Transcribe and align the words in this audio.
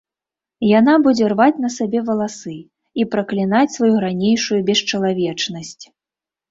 Яна 0.79 0.95
будзе 1.07 1.27
рваць 1.33 1.61
на 1.65 1.69
сабе 1.75 1.99
валасы 2.09 2.55
і 3.05 3.07
праклінаць 3.15 3.73
сваю 3.77 3.95
ранейшую 4.09 4.59
бесчалавечнасць. 4.73 5.81